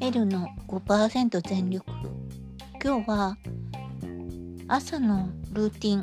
[0.00, 1.84] 見るの5%全力。
[2.82, 3.36] 今日は
[4.68, 6.02] 朝のルーティン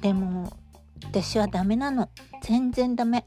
[0.00, 0.56] でも
[1.04, 2.08] 私はダメなの。
[2.42, 3.24] 全然ダメ。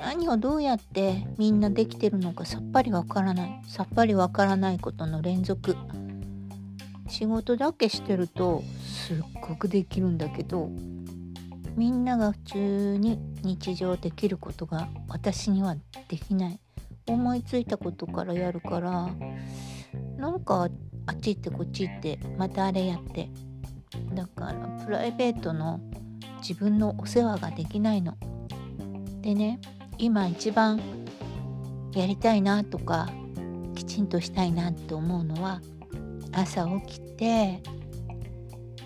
[0.00, 3.62] 何をどうやってみんなできてるのかさっぱりわからない。
[3.68, 5.76] さっぱりわからないことの連続。
[7.08, 10.70] 仕事だけしてるとすっごくできるんだけど
[11.74, 15.76] みんなが普通に日常できることが私には
[16.08, 16.60] できない。
[17.08, 19.08] 思いついたことからやるから
[20.16, 20.68] なんか
[21.06, 23.30] あっち行ってこっち行ってまたあれやって
[24.14, 25.80] だからプライベートの
[26.40, 28.16] 自分のお世話ができないの。
[29.20, 29.60] でね
[29.98, 30.80] 今一番
[31.94, 33.08] やりたいなとか
[33.74, 35.60] きちんとしたいなって思うのは
[36.32, 37.62] 朝起きて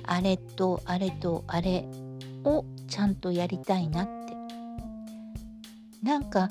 [0.04, 1.86] あれとあれとあれ
[2.44, 4.34] をちゃんとやりたいなって
[6.02, 6.48] なんか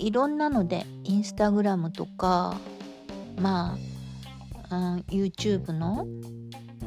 [0.00, 2.56] いろんなのでインスタグラムとか
[3.38, 3.76] ま
[4.70, 6.06] あ、うん、YouTube の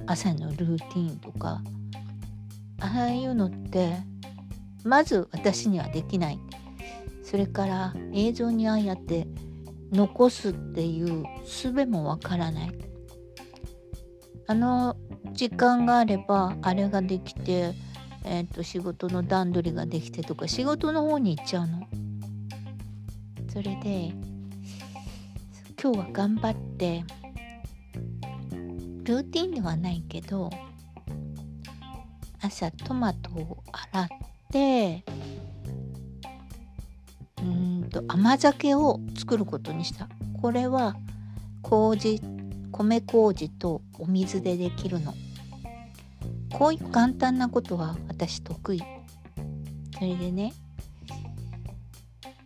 [0.08, 1.62] 朝のルーティンとか
[2.80, 3.98] ああいうのって
[4.84, 6.40] まず私にはできない
[7.24, 9.28] それから映像にああやって
[9.92, 12.72] 残すっていう術もわからない
[14.48, 14.98] あの
[15.34, 17.74] 時間があればあれができて、
[18.26, 21.88] えーと、仕事の段取りができてとか仕事の方に行っちゃうの。
[23.54, 24.12] それで
[25.80, 27.04] 今日は頑張って
[29.04, 30.50] ルーティンではないけど
[32.42, 34.08] 朝トマトを洗っ
[34.52, 35.04] て
[37.44, 40.10] うんと甘酒を作ることにした。
[40.42, 40.96] これは
[41.62, 42.20] 麹
[42.72, 45.14] 米麹とお水でできるの。
[46.52, 48.82] こういう簡単なことは私得意。
[49.94, 50.54] それでね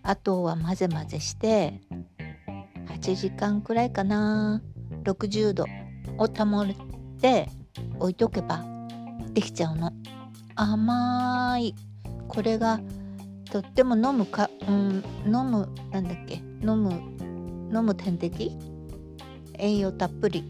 [0.09, 1.81] あとは混ぜ混ぜして
[2.87, 4.61] 8時間くらいかな。
[5.03, 5.65] 60度
[6.17, 6.67] を保っ
[7.19, 7.49] て
[7.99, 8.63] 置いとけば
[9.33, 9.91] できちゃうの。
[10.55, 11.75] 甘い。
[12.29, 12.79] これが
[13.51, 16.35] とっても飲むか、うん、飲むなんだっけ？
[16.35, 16.91] 飲む
[17.73, 18.57] 飲む点滴
[19.57, 20.47] 栄養たっぷり。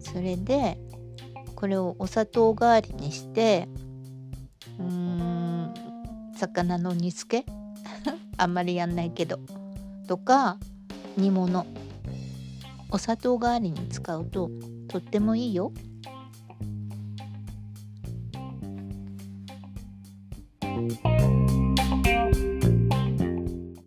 [0.00, 0.78] それで
[1.54, 3.68] これをお砂糖代わりにして
[4.78, 5.74] うーん
[6.34, 7.44] 魚の煮つけ？
[8.44, 9.38] あんまりやんないけど
[10.06, 10.58] とか
[11.16, 11.66] 煮物
[12.90, 14.50] お砂糖代わりに使うと
[14.86, 15.72] とってもいいよ。